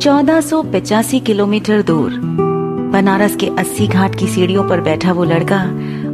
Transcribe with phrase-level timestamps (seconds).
[0.00, 0.40] चौदह
[1.18, 2.10] किलोमीटर दूर।
[2.92, 5.62] बनारस के अस्सी घाट की सीढ़ियों पर बैठा वो लड़का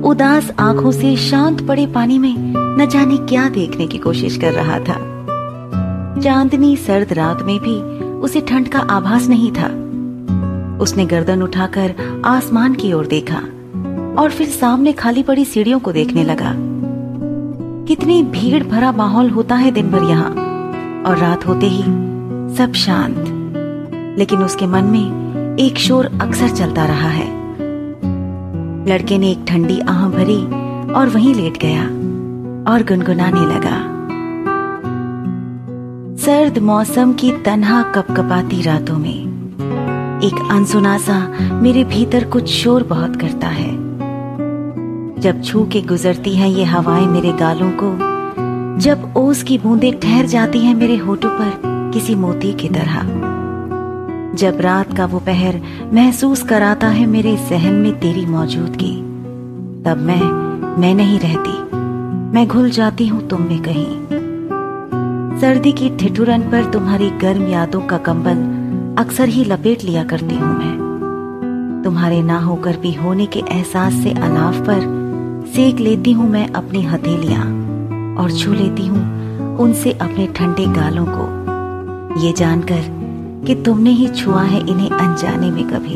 [0.09, 2.35] उदास आँखों से शांत पड़े पानी में
[2.79, 4.96] न जाने क्या देखने की कोशिश कर रहा था।
[6.21, 7.76] चांदनी सर्द रात में भी
[8.21, 9.69] उसे ठंड का आभास नहीं था।
[10.79, 13.39] उसने गर्दन उठाकर आसमान की ओर देखा
[14.22, 16.53] और फिर सामने खाली पड़ी सीढ़ियों को देखने लगा।
[17.87, 20.30] कितनी भीड़ भरा माहौल होता है दिन भर यहाँ
[21.07, 21.83] और रात होते ही
[22.57, 23.36] सब शांत।
[24.19, 27.27] लेकिन उसके मन में एक शोर अक्सर चलता रहा है।
[28.88, 30.43] लड़के ने एक ठंडी आह भरी
[30.93, 31.83] और वहीं लेट गया
[32.73, 33.77] और गुनगुनाने लगा।
[36.16, 39.27] सर्द मौसम की तन्हा कपकपाती रातों में,
[40.24, 41.19] एक अनसुना सा
[41.52, 43.71] मेरे भीतर कुछ शोर बहुत करता है।
[45.21, 47.93] जब छू के गुजरती हैं ये हवाएँ मेरे गालों को,
[48.80, 51.60] जब ओस की बूंदें ठहर जाती हैं मेरे होठों पर
[51.95, 53.26] किसी मोती की तरह।
[54.37, 55.60] जब रात का वो पहर
[55.92, 58.95] महसूस कराता है मेरे सहन में तेरी मौजूदगी,
[59.82, 60.20] तब मैं
[60.80, 61.52] मैं नहीं रहती।
[62.34, 67.98] मैं घुल जाती हूँ तुम में कहीं। सर्दी की ठिठुरन पर तुम्हारी गर्म यादों का
[67.98, 68.42] कंबल
[69.02, 74.12] अक्सर ही लपेट लिया करती हूँ मैं। तुम्हारे ना होकर भी होने के एहसास से
[74.12, 74.84] अलाव पर
[75.54, 77.42] सेक लेती हूँ मैं अपनी हथेलियाँ
[78.16, 82.94] और छू लेती हूँ उनसे अपने ठंडे गालों को। ये जानकर
[83.47, 85.94] कि तुमने ही छुआ है इन्हें अनजाने में कभी।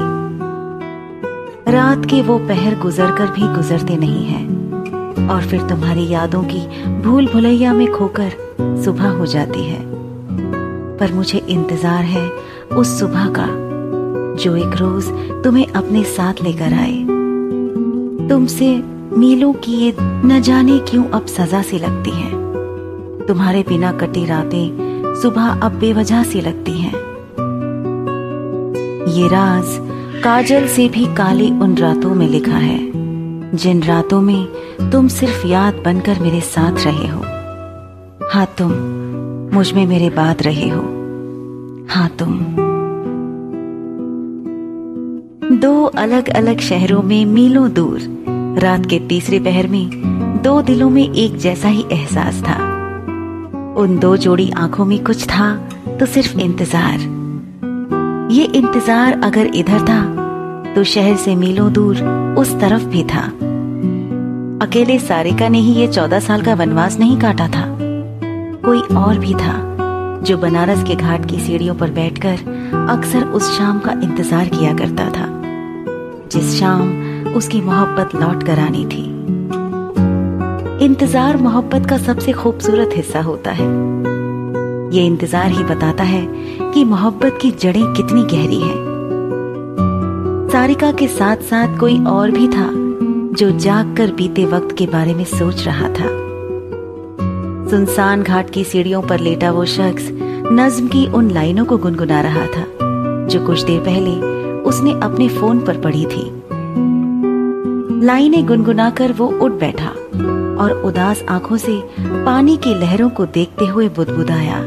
[1.72, 6.60] रात के वो पहर गुजर कर भी गुजरते नहीं हैं, और फिर तुम्हारी यादों की
[7.02, 8.30] भूल भुलैया में खोकर
[8.84, 9.80] सुबह हो जाती है।
[10.98, 12.28] पर मुझे इंतज़ार है
[12.72, 13.46] उस सुबह का,
[14.34, 15.08] जो एक रोज
[15.44, 16.96] तुम्हें अपने साथ लेकर आए।
[18.28, 18.74] तुमसे
[19.18, 22.30] मीलों की ये न जाने क्यों अब सजा सी लगती है।
[23.26, 27.09] तुम्हारे बिना कटी रातें सुबह अब बेवजह सी लगती हैं।
[29.10, 29.64] ये राज
[30.24, 32.78] काजल से भी काली उन रातों में लिखा है,
[33.56, 37.20] जिन रातों में तुम सिर्फ़ याद बनकर मेरे साथ रहे हो।
[38.28, 38.72] हाँ तुम
[39.54, 40.80] मुझमें मेरे बाद रहे हो।
[41.90, 42.38] हाँ तुम।
[45.56, 48.00] दो अलग अलग शहरों में मीलों दूर,
[48.58, 52.58] रात के तीसरे पहर में दो दिलों में एक जैसा ही एहसास था।
[53.76, 55.54] उन दो जोड़ी आँखों में कुछ था
[56.00, 57.19] तो सिर्फ़ इंतज़ार।
[58.30, 60.02] ये इंतज़ार अगर इधर था
[60.74, 62.02] तो शहर से मीलों दूर
[62.38, 63.22] उस तरफ़ भी था।
[64.62, 67.64] अकेले सारिका ने ही ये चौदह साल का वनवास नहीं काटा था।
[68.64, 69.54] कोई और भी था,
[70.24, 75.10] जो बनारस के घाट की सीढ़ियों पर बैठकर अक्सर उस शाम का इंतज़ार किया करता
[75.10, 75.26] था,
[76.32, 79.04] जिस शाम उसकी मोहब्बत लौट कर आनी थी।
[80.84, 83.68] इंतज़ार मोहब्बत का सबसे खूबसूरत हिस्सा होता है।
[84.90, 86.26] ये इंतज़ार ही बताता है
[86.72, 88.88] कि मोहब्बत की जड़ें कितनी गहरी है।
[90.52, 92.70] सारिका के साथ साथ कोई और भी था,
[93.34, 96.08] जो जाग कर बीते वक्त के बारे में सोच रहा था।
[97.70, 100.08] सुनसान घाट की सीढ़ियों पर लेटा वो शख्स
[100.52, 102.64] नज्म की उन लाइनों को गुनगुना रहा था,
[103.26, 104.10] जो कुछ देर पहले
[104.62, 106.24] उसने अपने फ़ोन पर पढ़ी थी।
[108.04, 109.88] लाइनें गुनगुनाकर वो उठ बैठा
[110.62, 114.58] और उदास आँखों से पानी की लहरों को देखते हुए बुदबुदाया।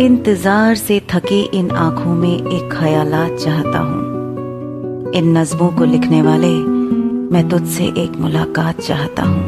[0.00, 6.50] इंतज़ार से थके इन आँखों में एक ख्यालात चाहता हूँ। इन नज्मों को लिखने वाले
[7.32, 9.44] मैं तुझसे एक मुलाकात चाहता हूँ।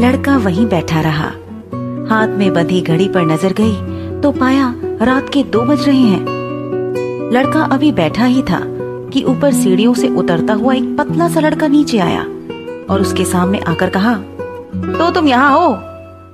[0.00, 1.28] लड़का वहीं बैठा रहा।
[2.10, 7.30] हाथ में बंधी घड़ी पर नज़र गई तो पाया रात के दो बज रहे हैं।
[7.32, 8.60] लड़का अभी बैठा ही था
[9.12, 12.22] कि ऊपर सीढ़ियों से उतरता हुआ एक पतला सा लड़का नीचे आया
[12.90, 14.14] और उसके सामने आकर कहा
[14.98, 15.85] तो तुम यहाँ हो?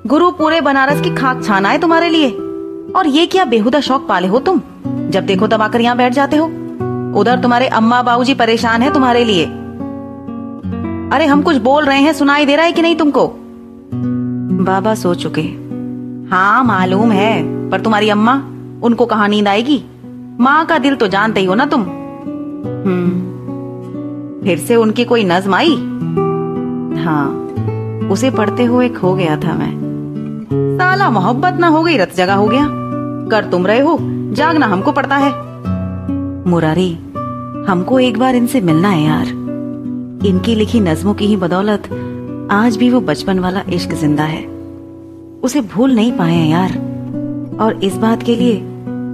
[0.06, 2.30] गुरु पूरे बनारस की खाक छाना है तुम्हारे लिए।
[2.96, 4.60] और ये क्या बेहुदा शौक पाले हो तुम?
[5.10, 6.46] जब देखो तब आकर यहाँ बैठ जाते हो।
[7.20, 9.44] उधर तुम्हारे अम्मा बाबूजी परेशान है तुम्हारे लिए।
[11.12, 13.32] अरे हम कुछ बोल रहे हैं, सुनाई दे रहा है कि नहीं तुमको?
[14.64, 15.42] बाबा सो चुके
[16.34, 18.34] हाँ मालूम है, पर तुम्हारी अम्मा,
[18.82, 19.84] उनको कहा नींद आएगी?
[20.40, 21.82] माँ का दिल तो जानते ही हो ना तुम?
[22.86, 23.10] हम्म।
[24.44, 25.74] फिर से उनकी कोई नज्म आई?
[27.04, 27.38] हाँ
[28.10, 29.91] उसे पढ़ते हुए खो गया था मैं।
[30.52, 32.66] साला मोहब्बत ना हो गई, रत जगह हो गया।
[33.30, 33.98] कर तुम रहे हो,
[34.32, 35.30] जागना हमको पड़ता है।
[36.46, 36.92] मुरारी,
[37.68, 39.26] हमको एक बार इनसे मिलना है यार।
[40.26, 41.82] इनकी लिखी नज्मों की ही बदौलत
[42.52, 44.44] आज भी वो बचपन वाला इश्क ज़िंदा है।
[45.42, 46.70] उसे भूल नहीं पाए हैं यार।
[47.60, 48.56] और इस बात के लिए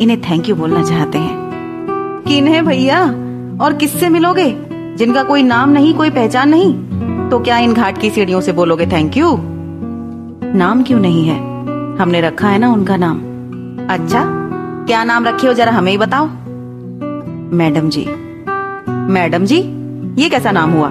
[0.02, 1.36] इन्हें थैंक यू बोलना चाहते हैं।
[2.28, 3.04] किन है भैया?
[3.64, 4.56] और किससे मिलोगे?
[4.96, 6.74] जिनका कोई नाम नहीं, कोई पहचान नहीं
[7.30, 9.38] तो क्या इन घाट की सीढ़ियों से बोलोगे थैंक यू
[10.54, 11.38] नाम क्यों नहीं है?
[11.96, 13.18] हमने रखा है ना उनका नाम।
[13.90, 14.22] अच्छा
[14.86, 16.26] क्या नाम रखे हो जरा हमें ही बताओ।
[17.56, 18.04] मैडम जी।
[19.12, 19.58] मैडम जी,
[20.22, 20.88] ये कैसा नाम हुआ?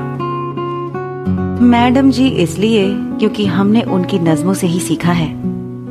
[1.62, 5.30] मैडम जी, इसलिए क्योंकि हमने उनकी नज्मों से ही सीखा है,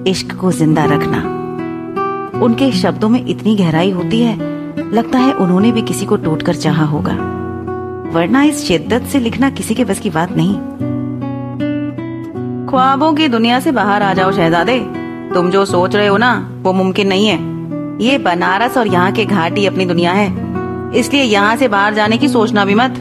[0.06, 1.18] इश्क को ज़िंदा रखना।
[2.40, 4.36] उनके शब्दों में इतनी गहराई होती है,
[4.92, 7.12] लगता है उन्होंने भी किसी को टूट कर चाहा होगा।
[8.14, 10.58] वरना इस शिद्दत से लिखना किसी के बस की बात नहीं।
[12.68, 14.78] ख्वाबों की दुनिया से बाहर आ जाओ, शहजादे।
[15.34, 16.32] तुम जो सोच रहे हो ना,
[16.62, 17.38] वो मुमकिन नहीं है।
[18.02, 20.26] ये बनारस और यहाँ के घाट अपनी दुनिया है।
[20.94, 22.96] इसलिए यहाँ से बाहर जाने की सोचना भी मत।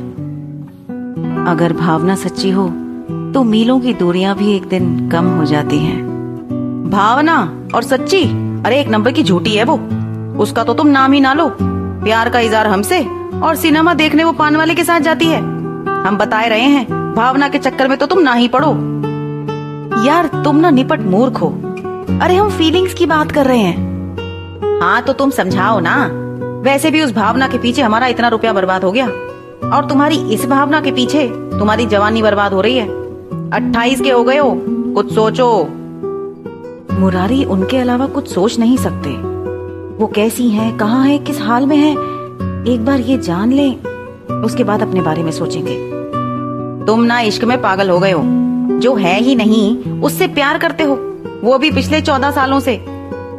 [1.49, 2.67] अगर भावना सच्ची हो
[3.33, 7.37] तो मीलों की दूरियाँ भी एक दिन कम हो जाती हैं। भावना
[7.75, 8.23] और सच्ची,
[8.65, 9.75] अरे एक नंबर की झूठी है वो।
[10.39, 13.05] उसका तो तुम नाम ही ना लो। प्यार का इजहार हमसे
[13.43, 15.39] और सिनेमा देखने वो पान वाले के साथ जाती है।
[16.01, 18.73] हम बताए रहे हैं, भावना के चक्कर में तो तुम ना ही पड़ो।
[20.03, 21.47] यार तुम ना निपट मूर्ख हो।
[22.21, 25.95] अरे हम फीलिंग्स की बात कर रहे हैं। हाँ तो तुम समझाओ ना।
[26.63, 29.07] वैसे भी उस भावना के पीछे हमारा इतना रुपया बर्बाद हो गया।
[29.73, 32.87] और तुम्हारी इस भावना के पीछे तुम्हारी जवानी बर्बाद हो रही है।
[33.51, 35.67] अट्ठाईस के हो गए हो कुछ सोचो।
[36.99, 39.09] मुरारी उनके अलावा कुछ सोच नहीं सकते।
[39.97, 41.91] वो कैसी हैं, कहाँ है किस हाल में है
[42.73, 43.69] एक बार ये जान ले
[44.45, 45.75] उसके बाद अपने बारे में सोचेंगे।
[46.85, 48.44] तुम ना इश्क में पागल हो गए हो।
[48.79, 50.95] जो है ही नहीं, उससे प्यार करते हो।
[51.43, 52.75] वो भी पिछले चौदह सालों से।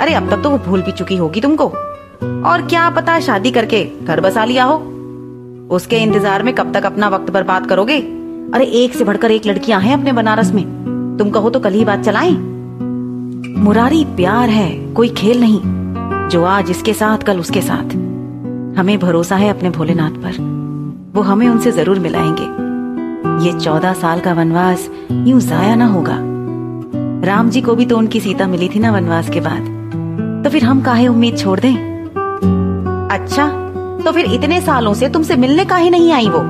[0.00, 1.64] अरे, अब तक तो वो भूल भी चुकी होगी तुमको।
[2.46, 4.74] और क्या पता शादी करके घर बसा लिया हो।
[5.70, 8.00] उसके इंतज़ार में कब तक अपना वक्त बर्बाद करोगे?
[8.54, 10.64] अरे, एक से बढ़कर एक लड़कियाँ हैं अपने बनारस में।
[11.18, 12.36] तुम कहो तो कल ही बात चलाएँ।
[13.58, 15.60] मुरारी, प्यार है, कोई खेल नहीं।
[16.28, 17.94] जो आज इसके साथ, कल उसके साथ।
[18.78, 20.56] हमें भरोसा है अपने भोलेनाथ पर।
[21.14, 22.65] वो हमें उनसे ज़रूर मिलाएँगे।
[23.44, 26.16] ये चौदह साल का वनवास यूँ जाया ना होगा।
[27.26, 30.64] राम जी को भी तो उनकी सीता मिली थी ना वनवास के बाद। तो फिर
[30.64, 31.74] हम काहे उम्मीद छोड़ दें?
[33.10, 33.46] अच्छा
[34.04, 36.42] तो फिर इतने सालों से तुमसे मिलने का ही नहीं आई वो?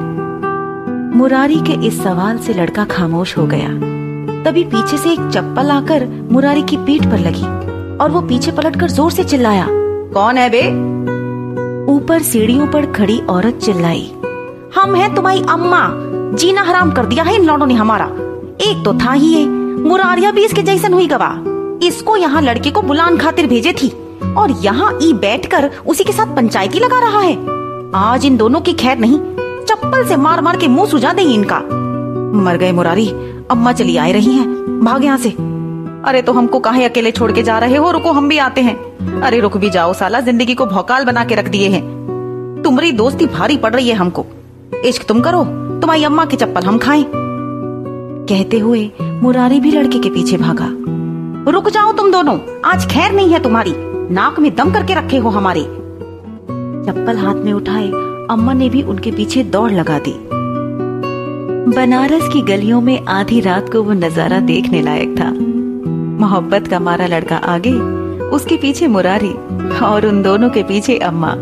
[1.19, 3.69] मुरारी के इस सवाल से लड़का खामोश हो गया।
[4.45, 7.47] तभी पीछे से एक चप्पल आकर मुरारी की पीठ पर लगी
[7.97, 10.63] और वो पीछे पलटकर ज़ोर से चिल्लाया, कौन है बे?
[11.93, 14.11] ऊपर सीढ़ियों पर खड़ी औरत चिल्लाई,
[14.75, 15.87] हम हैं तुम्हारी अम्मा
[16.37, 18.05] जीना हराम कर दिया है इन लौंडों ने हमारा।
[18.63, 21.29] एक तो था ही ये, मुरारिया भी इसके जैसन हुई गवा
[21.83, 23.89] इसको यहाँ लड़के को बुलान खातिर भेजे थी,
[24.37, 27.35] और यहाँ ई बैठकर उसी के साथ पंचायती लगा रहा है।
[27.97, 29.19] आज इन दोनों की खैर नहीं,
[29.65, 31.59] चप्पल से मार मार के मुँह सुझा दे इनका।
[32.37, 33.09] मर गए मुरारी,
[33.51, 35.31] अम्मा चली आए रही हैं, भाग यहाँ से।
[36.09, 39.21] अरे तो हमको काहे अकेले छोड़ के जा रहे हो, रुको हम भी आते हैं।
[39.23, 41.83] अरे रुक भी जाओ साला, ज़िंदगी को भौकाल बना के रख दिए हैं।
[42.65, 44.27] तुम्हारी दोस्ती भारी पड़ रही है हमको।
[44.85, 45.45] इश्क तुम करो।
[45.81, 47.05] तुम्हारी अम्मा की चप्पल हम खाएँ।
[48.29, 50.69] कहते हुए मुरारी भी लड़के के पीछे भागा।
[51.53, 53.75] रुक जाओ तुम दोनों, आज खैर नहीं है तुम्हारी।
[54.15, 55.63] नाक में दम करके रखे हो हमारे।
[56.87, 57.89] चप्पल हाथ में उठाए,
[58.31, 60.15] अम्मा ने भी उनके पीछे दौड़ लगा दी।
[61.77, 65.31] बनारस की गलियों में आधी रात को वो नज़ारा देखने लायक था।
[66.21, 67.73] मोहब्बत का मारा लड़का आगे,
[68.31, 69.33] उसके पीछे मुरारी
[69.85, 71.37] और उन दोनों के पीछे अम्मा।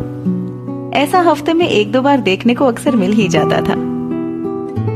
[0.98, 3.93] ऐसा हफ़्ते में एक दो बार देखने को अक्सर मिल ही जाता था।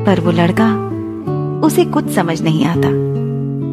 [0.08, 0.66] पर वो लड़का
[1.66, 2.88] उसे कुछ समझ नहीं आता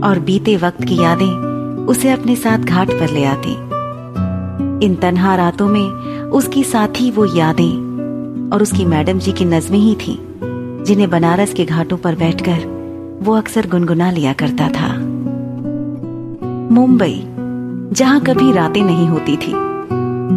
[0.07, 3.51] और बीते वक्त की यादें उसे अपने साथ घाट पर ले आती।
[4.85, 5.89] इन तन्हा रातों में
[6.31, 10.17] उसकी साथी वो यादें और उसकी मैडम जी की नज्में ही थी,
[10.85, 12.65] जिन्हें बनारस के घाटों पर बैठकर
[13.21, 14.89] वो अक्सर गुनगुना लिया करता था।
[16.73, 17.21] मुंबई,
[17.91, 19.53] जहाँ कभी रातें नहीं होती थी,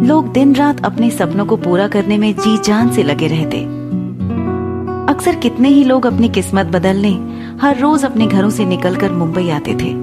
[0.07, 3.78] लोग दिन रात अपने सपनों को पूरा करने में जी जान से लगे रहते।
[5.09, 7.11] अक्सर कितने ही लोग अपनी किस्मत बदलने,
[7.61, 9.93] हर रोज अपने घरों से निकलकर मुंबई आते थे।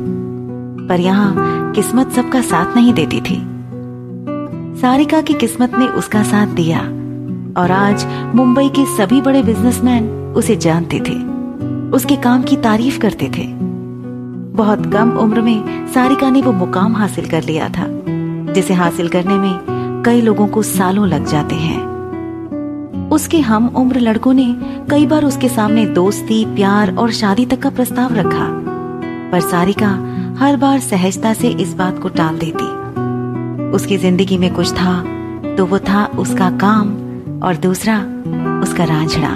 [0.88, 3.36] पर यहाँ किस्मत सबका साथ नहीं देती थी।
[4.80, 6.80] सारिका की किस्मत ने उसका साथ दिया,
[7.62, 11.22] और आज मुंबई के सभी बड़े बिजनेसमैन उसे जानते थे।
[11.90, 13.48] उसके काम की तारीफ़ करते थे।
[14.56, 17.86] बहुत कम उम्र में सारिका ने वो मुकाम हासिल कर लिया था,
[18.52, 19.58] जिसे हासिल करने में
[20.06, 21.95] कई लोगों को सालों लग जाते हैं।
[23.16, 24.44] उसके हम उम्र लड़कों ने
[24.90, 28.48] कई बार उसके सामने दोस्ती, प्यार और शादी तक का प्रस्ताव रखा।
[29.32, 29.88] पर सारिका
[30.38, 32.64] हर बार सहजता से इस बात को टाल देती।
[33.76, 34.94] उसकी ज़िंदगी में कुछ था
[35.56, 36.88] तो वो था उसका काम
[37.42, 37.98] और दूसरा
[38.62, 39.30] उसका रांझड़ा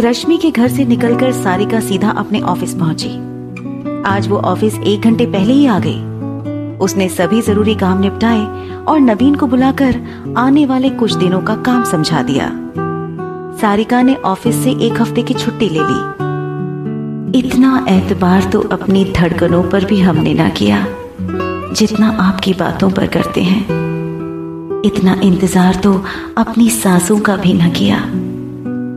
[0.00, 3.14] रश्मि के घर से निकलकर सारिका सीधा अपने ऑफ़िस पहुँची।
[4.06, 6.13] आज वो ऑफ़िस एक घंटे पहले ही आ गई।
[6.84, 8.44] उसने सभी ज़रूरी काम निपटाए
[8.84, 10.00] और नवीन को बुलाकर
[10.38, 12.50] आने वाले कुछ दिनों का काम समझा दिया।
[13.60, 19.62] सारिका ने ऑफ़िस से एक हफ़्ते की छुट्टी ले ली। इतना एतबार तो अपनी धड़कनों
[19.62, 20.84] पर भी हमने ना किया,
[21.72, 23.62] जितना आपकी बातों पर करते हैं।
[24.84, 25.92] इतना इंतज़ार तो
[26.38, 28.02] अपनी सांसों का भी ना किया,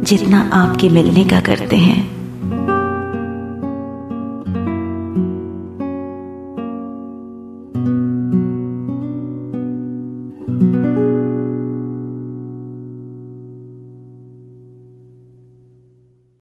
[0.03, 2.16] जितना आपके मिलने का करते हैं।